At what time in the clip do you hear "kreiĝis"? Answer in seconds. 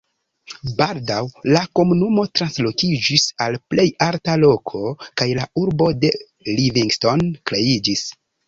7.53-8.07